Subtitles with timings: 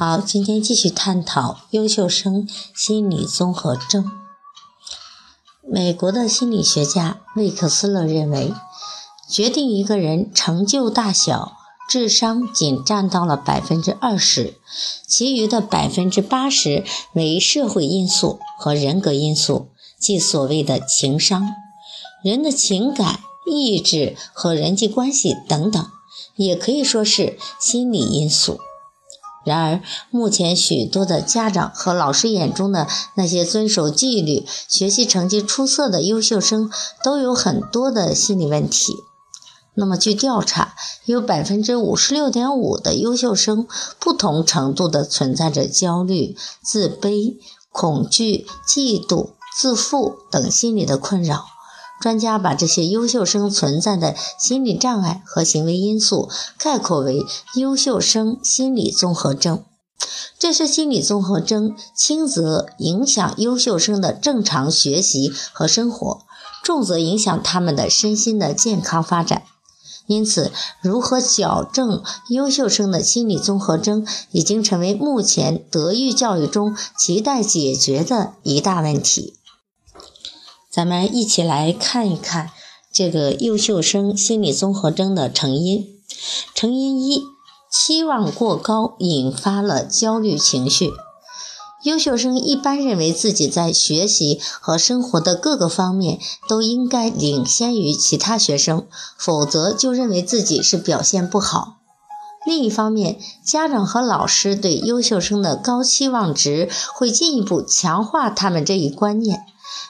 [0.00, 4.08] 好，今天继续探讨优秀生心理综合症。
[5.68, 8.54] 美国的心理学家魏克斯勒认为，
[9.28, 11.56] 决定一个人成就大小，
[11.90, 14.54] 智商仅占到了百分之二十，
[15.08, 16.84] 其余的百分之八十
[17.14, 21.56] 为社会因素和人格因素，即所谓的情商。
[22.22, 25.84] 人的情感、意志和人际关系等等，
[26.36, 28.60] 也可以说是心理因素。
[29.44, 36.70] 然而，目前许多的家长和老师眼中的那些遵守纪律、学习成绩出色的优秀生，
[37.02, 38.94] 都有很多的心理问题。
[39.74, 43.66] 那么，据调查，有百分之五十六点五的优秀生
[44.00, 47.36] 不同程度的存在着焦虑、自卑、
[47.70, 51.46] 恐惧、嫉妒、自负等心理的困扰。
[52.00, 57.24] 专家把这些优秀生存在的心理障碍和行为因素概括为
[57.56, 59.64] “优秀生心理综合征”。
[60.38, 66.20] 这些心理综合征轻则影响优秀生的正常学习和生活，
[66.62, 69.42] 重则影响他们的身心的健康发展。
[70.06, 79.37] 因此，如何矫正优秀生的心理综合征，已经成为目前德育教育中亟待解决的一大问题。
[80.70, 82.50] 咱们一起来看一看
[82.92, 85.86] 这个优秀生心理综合征的成因。
[86.54, 87.22] 成因一：
[87.70, 90.90] 期望过高引发了焦虑情绪。
[91.84, 101.76] 优秀生一般认为自己在学习和生活的各个方面都应该领先于其他学生，否则就认为自己是表现不好。
[102.44, 109.46] 另一方面，家长和老师对优秀生的高期望值会进一步强化他们这一观念。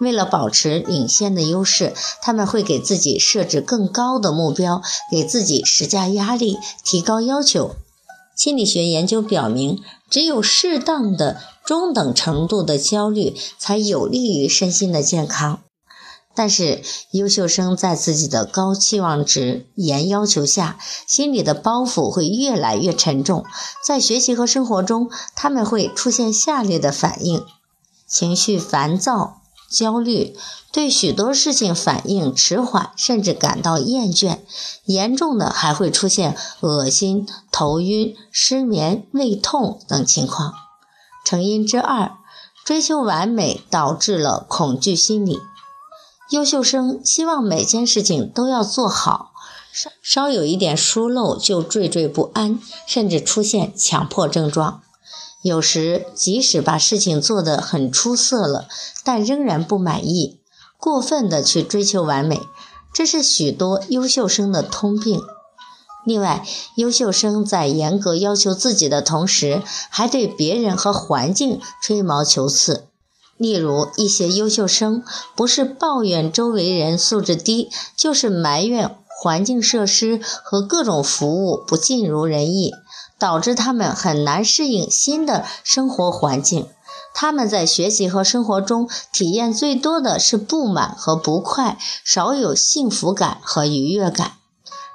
[0.00, 7.76] 为了保持领先的优势，他们会给自己设置更高的目标，给自己施加压力，提高要求。
[8.34, 15.60] 心理学研究表明，只有适当的中等程度的焦虑，才有利于身心的健康。
[16.34, 23.44] 但是，优秀生在自己的高期望值、严要求下，心里的包袱会越来越沉重。
[23.84, 27.44] 在学习和生活中，他们会出现下列的反应：
[28.08, 29.39] 情绪烦躁。
[29.70, 30.36] 焦虑，
[30.72, 34.40] 对许多事情反应迟缓，甚至感到厌倦，
[34.84, 40.52] 严重的还会出现恶心、头晕、失眠、胃痛等情况。
[41.24, 42.18] 成因之二，
[42.64, 45.38] 追求完美导致了恐惧心理。
[46.30, 49.32] 优秀生希望每件事情都要做好，
[49.72, 54.82] 稍稍有一点疏漏就惴惴不安，甚至出现强迫症状。
[55.42, 58.68] 有时，即使把事情做得很出色了，
[59.02, 60.38] 但仍然不满意，
[60.78, 62.40] 过分的去追求完美，
[62.92, 65.20] 这是许多优秀生的通病。
[66.04, 66.46] 另外，
[66.76, 72.84] 优秀生在严格要求自己的同时，还对别人和环境吹毛求疵。
[73.38, 75.02] 例如，一些优秀生
[75.34, 82.72] 不是抱怨周围人素质低，就是埋怨环境设施和各种服务不尽如人意。
[83.20, 86.66] 导致他们很难适应新的生活环境。
[87.14, 94.32] 他们在学习和生活中体验最多的是不满和不快，少有幸福感和愉悦感。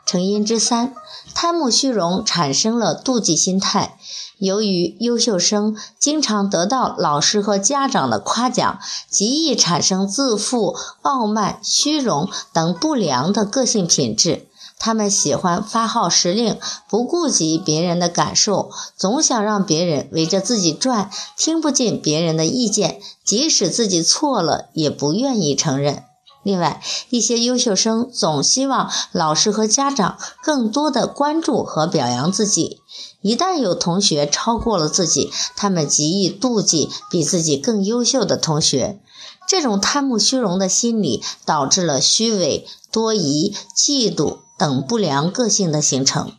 [0.05, 0.93] 成因之三，
[1.33, 3.97] 贪慕虚荣产生了妒忌心态。
[4.37, 14.44] 由于优秀生经常得到老师和家长的夸奖，极易产生自负、傲慢、虚荣等不良的个性品质。
[14.85, 26.03] 他们喜欢发号施令，不顾及别人的感受，总想让别人围着自己转，听不进别人的意见，即使自己错了，也不愿意承认。
[26.43, 32.81] 另外，一些优秀生总希望老师和家长更多的关注和表扬自己。
[33.23, 39.01] 一旦有同学超过了自己，他们极易妒忌比自己更优秀的同学。
[39.47, 44.44] 这种贪慕虚荣的心理，导致了虚伪、多疑、嫉妒。
[44.57, 46.33] 等不良个性的形成。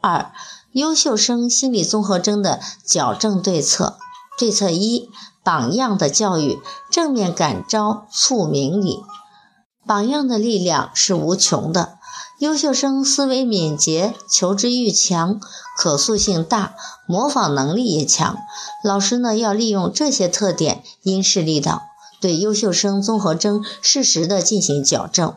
[0.00, 0.32] 二、
[0.72, 3.98] 优秀生心理综合征的矫正对策。
[4.38, 5.10] 对策一：
[5.44, 6.58] 榜样的教育，
[6.90, 9.00] 正面感召促明理。
[9.86, 11.98] 榜样的力量是无穷的。
[12.38, 15.38] 优秀生思维敏捷，求知欲强，
[15.76, 16.74] 可塑性大，
[17.06, 18.36] 模仿能力也强。
[18.82, 21.82] 老师呢，要利用这些特点，因势利导，
[22.20, 25.36] 对优秀生综合征适时的进行矫正。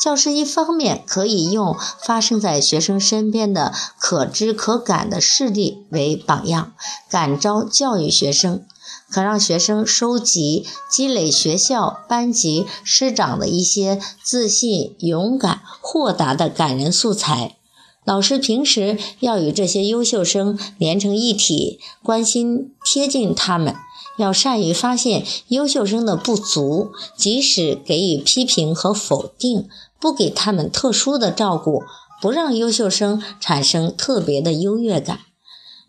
[0.00, 6.72] 教师一方面可以用发生在学生身边的可知可感的事例为榜样，
[7.10, 8.64] 感召教育学生。
[9.10, 17.56] 可让学生收集、积累学校、班级、师长的一些自信、勇敢、豁达的感人素材。
[18.04, 23.74] 老师平时要与这些优秀生连成一体，关心贴近他们，
[24.18, 29.68] 要善于发现优秀生的不足，及时给予批评和否定，
[29.98, 31.84] 不给他们特殊的照顾，
[32.20, 35.20] 不让优秀生产生特别的优越感。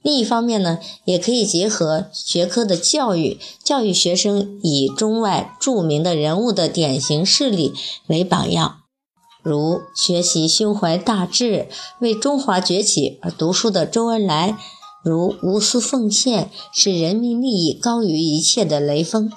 [0.02, 7.74] 另一方面呢，也可以结合学科的教育，教育学生以中外著名的人物的典型事例
[8.08, 8.78] 为榜样，
[9.44, 11.68] 如学习胸怀大志、
[12.00, 14.58] 为中华崛起而读书的周恩来，
[15.04, 19.32] 如无私奉献、使人民利益高于一切的雷锋，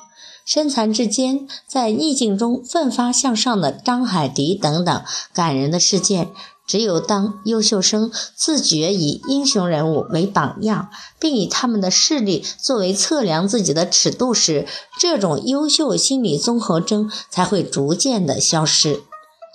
[0.44, 6.30] 身残志坚在逆境中奋发向上的张海迪等等感人的事件。
[6.64, 10.88] 只有当优秀生自觉以英雄人物为榜样，
[11.18, 14.66] 并以他们的势力作为测量自己的尺度时，
[14.98, 19.02] 这种优秀心理综合征才会逐渐的消失。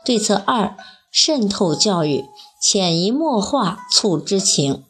[0.05, 0.75] 对策二：
[1.09, 2.25] 渗透教育，
[2.61, 4.83] 潜移默化促知情。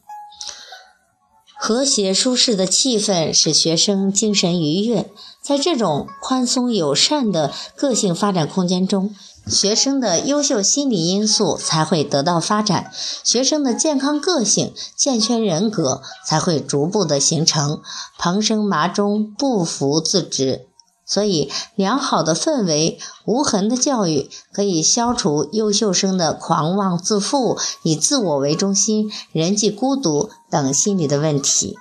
[1.59, 5.09] 和谐舒适的气氛使学生精神愉悦，
[5.41, 9.13] 在这种宽松友善的个性发展空间中。
[9.47, 12.91] 学生的优秀心理因素才会得到发展，
[13.23, 17.81] 学生的健康个性、健全人格才会逐步的形成。
[18.19, 20.66] 蓬生麻中，不服自直。
[21.07, 31.77] 所以，良好的氛围、无痕的教育，可以消除优秀生的狂妄自负、以自我为中心、人际孤独等心理的问题。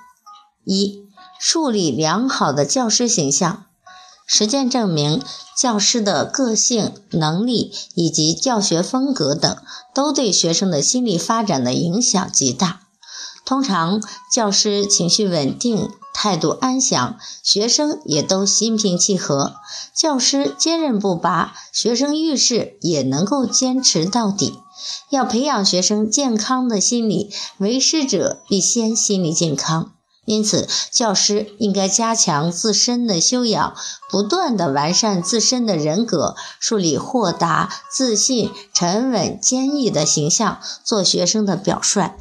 [0.63, 1.03] 一、
[1.39, 3.65] 树立良好的教师形象。
[4.25, 5.21] 实践证明，
[5.57, 9.57] 教师的个性、能力以及教学风格等，
[9.93, 12.81] 都对学生的心理发展的影响极大。
[13.45, 15.89] 通常，教师情绪稳定，
[16.19, 19.53] 态度安详，学生也都心平气和。
[19.93, 24.57] 教师坚韧不拔，学生遇事也能够坚持到底。
[25.11, 29.91] 要培养学生健康的心理，为师者必先心理健康。
[30.25, 33.75] 因此，教师应该加强自身的修养，
[34.09, 42.15] 不断地完善自身的人格，树立豁达、自信、沉稳、坚毅的形象，做学生的表率。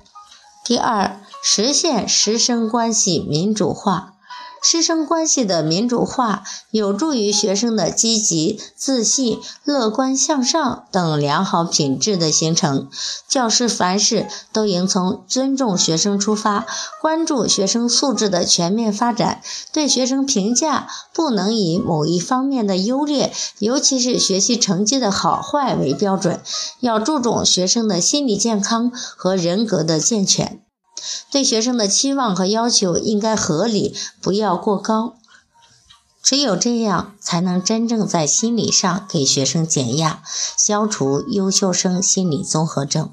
[0.64, 4.14] 第二，实现师生关系民主化。
[4.60, 12.88] 师生关系的民主化，有助于学生的积极、自信、乐观向上等良好品质的形成。
[13.28, 16.66] 教师凡事都应从尊重学生出发，
[17.00, 19.40] 关注学生素质的全面发展。
[19.72, 26.40] 对学生评价不能以某一方面的优劣，尤其是学习成绩的好坏为标准，
[26.80, 30.60] 要注重学生的心理健康和人格的健全。
[31.30, 35.16] 对学生的期望和要求应该合理，不要过高。
[36.22, 40.22] 只有这样，才能真正在心理上给学生减压，
[40.56, 43.10] 消除优秀生心理综合症。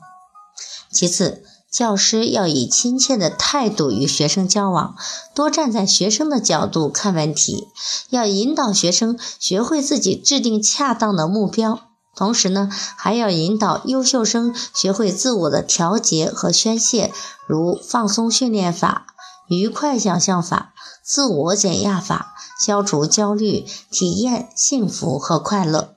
[0.92, 4.96] 其次，教师要以亲切的态度与学生交往，
[5.36, 7.68] 多站在学生的角度看问题，
[8.10, 11.82] 要引导学生学会自己制定恰当的目标。
[12.16, 17.12] 同时呢，还要引导优秀生学会自我的调节和宣泄，
[17.48, 19.08] 如放松训练法、
[19.48, 25.96] 愉快想象法、自我减压法，消除焦虑，体验幸福和快乐。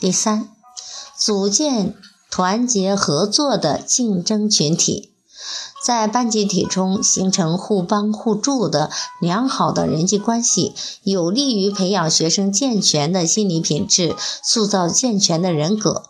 [0.00, 0.48] 第三，
[1.16, 1.94] 组建
[2.28, 5.13] 团结合作的竞争群体。
[5.84, 16.04] 在班集体中形成互帮互助的良好的人际关系，有利于培养学生健全的心理品质，塑造健全的人格。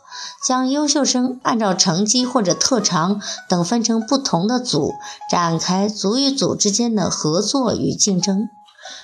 [0.46, 4.92] 将优秀生按照成绩或者特长等分成不同的组，
[5.28, 8.48] 展开组与组之间的合作与竞争。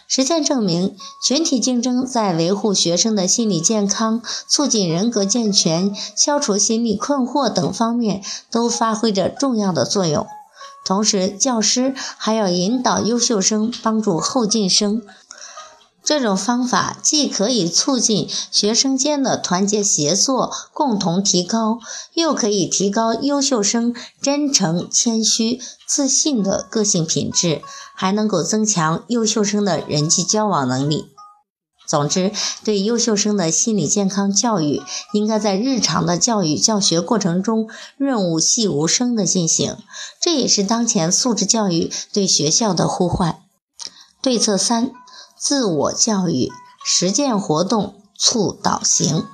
[0.07, 0.95] 实践证明，
[1.27, 8.23] 群体竞争在维护学生的心理健康、促进人格健全、消除心理困惑等方面
[8.53, 10.29] 都发挥着重要的作用。
[10.85, 15.03] 同时，教师还要引导优秀生帮助后进生。
[16.03, 21.79] 这种方法既可以促进学生间的团结协作、共同提高，
[22.15, 27.63] 又可以提高优秀生真诚、谦虚、自信的个性品质，
[27.95, 31.13] 还能够增强优秀生的人际交往能力。
[31.91, 32.31] 总之，
[32.63, 34.81] 对优秀生的心理健康教育，
[35.13, 39.77] 应该在日常的教育教学过程中润物细无声的进行。
[40.21, 43.41] 这也是当前素质教育对学校的呼唤。
[44.23, 44.93] 对策三：
[45.37, 46.53] 自我教育
[46.85, 49.27] 实践活动促导行。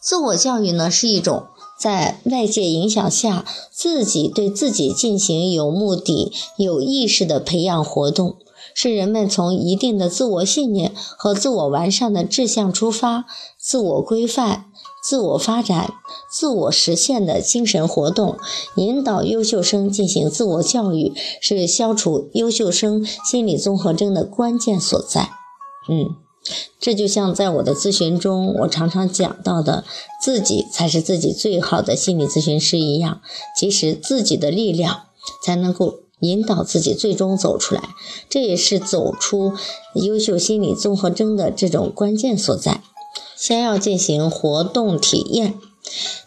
[0.00, 1.46] 自我教育呢，是一种
[1.78, 8.36] 在外界影响下，自己对自己进行有目的、有意识的培养活动。
[8.74, 13.24] 是人们从一定的自我信念和自我完善的志向出发，
[13.58, 14.66] 自我规范、
[15.02, 15.94] 自我发展、
[16.30, 18.36] 自我实现的精神活动，
[18.76, 25.30] 引导优秀生进行自我教育，是消除优秀生心理综合征的关键所在。
[25.88, 26.16] 嗯，
[26.80, 29.84] 这就像在我的咨询中，我常常讲到的，
[30.20, 33.20] 自己才是自己最好的心理咨询师一样，
[33.56, 35.02] 其实自己的力量
[35.44, 36.03] 才能够。
[36.24, 37.90] 引导自己最终走出来，
[38.28, 39.52] 这也是走出
[39.94, 42.82] 优秀心理综合征的这种关键所在。
[43.36, 45.54] 先要进行活动体验。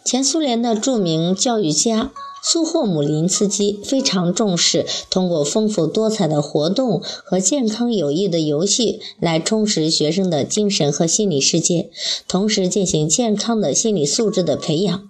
[0.04, 2.12] 前苏联的著名教育家
[2.42, 11.90] 苏霍姆林斯基非常重视通过丰富多彩的活动和健康有益的游戏来充实学生的精神和心理世界，
[12.28, 15.07] 同时进行健康的心理素质的培养。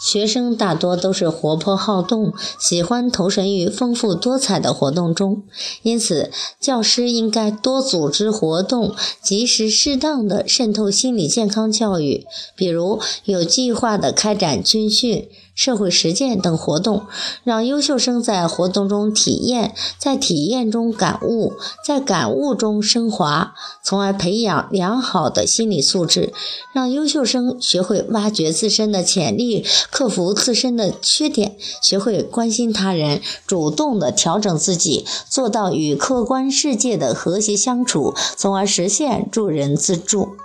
[0.00, 5.42] 学生大多都是活泼好动，喜欢投身于丰富多彩的活动中，
[5.82, 12.26] 因此教师应该多组织活动，及时适当的渗透心理健康教育，
[12.56, 15.28] 比如有计划的开展军训。
[15.58, 17.06] 社会实践等活动，
[17.42, 26.32] 让优秀生在活动中体验，在体验中感悟，在感悟中升华，从而培养良好的心理素质，
[26.72, 40.36] 让优秀生学会挖掘自身的潜力，克服自身的缺点，学会关心他人，主动的调整自己，做到与客观世界的和谐相处，从而实现助人自助。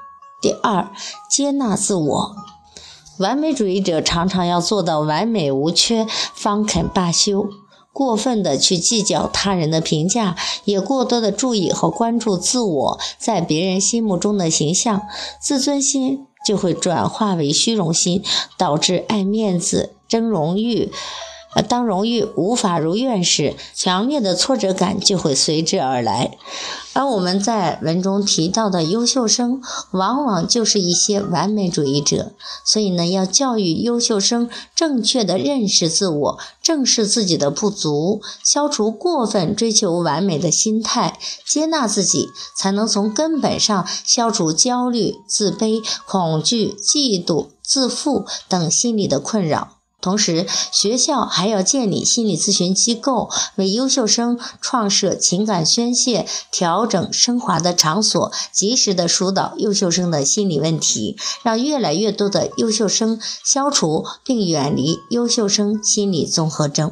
[0.42, 0.90] 第二，
[1.30, 2.36] 接纳自我。
[3.20, 7.48] 完美主义者常常要做到完美无缺，方肯罢休。
[7.92, 15.04] 过分的去计较他人的评价，也过多的注意和关注自我在别人心目中的形象，
[15.40, 18.24] 自尊心就会转化为虚荣心，
[18.58, 20.92] 导致爱面子、争荣誉。
[21.62, 26.38] 当荣誉无法如愿时，强烈的挫折感就会随之而来。
[26.94, 32.34] 而我们在文中提到的优秀生，往往就是一些完美主义者。
[32.64, 41.18] 所以呢，要教育优秀生正确的认识自我，正视自己的不足，消除过分追求完美的心态，
[41.48, 49.83] 接纳自己，才能从根本上消除焦虑、自卑、恐惧、嫉妒、自负等心理的困扰。
[50.04, 66.92] 同时，学校还要建立心理咨询机构，为优秀生创设情感宣泄、调整、升华的场所，及时的疏导优秀生的心理问题，让越来越多的优秀生消除并远离优秀生心理综合征。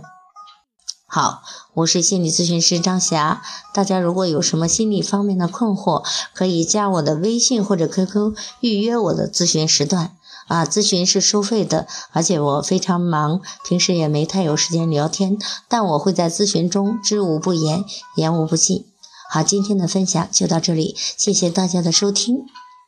[1.06, 1.42] 好，
[1.74, 3.42] 我是心理咨询师张霞，
[3.74, 10.16] 大家如果有什么心理方面的困惑，可以加我的微信或者 QQ 预约我的咨询时段。
[10.52, 15.38] 啊，咨询是收费的，而且我非常忙，平时也没太有时间聊天，
[15.70, 17.86] 但我会在咨询中知无不言，
[18.18, 18.86] 言无不尽。
[19.30, 22.40] 好，今天的分享就到这里，谢谢大家的收听，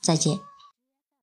[0.01, 0.52] 再见。